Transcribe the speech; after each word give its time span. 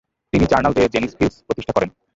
তিনি 0.33 0.45
"journal 0.51 0.73
de 0.75 0.83
Genis 0.93 1.11
Fils" 1.17 1.35
প্রতিষ্ঠা 1.47 1.73
করেন। 1.75 1.89